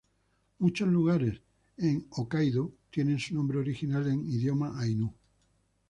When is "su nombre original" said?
3.19-4.07